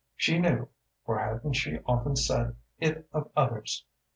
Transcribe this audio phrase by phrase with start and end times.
[0.15, 0.67] She knew
[1.05, 3.85] (for hadn't she often said it of others?)